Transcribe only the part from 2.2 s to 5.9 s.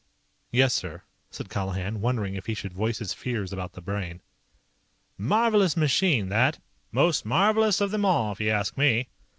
if he should voice his fears about the Brain. "Marvelous